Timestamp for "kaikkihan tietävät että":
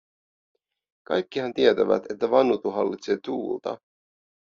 1.07-2.31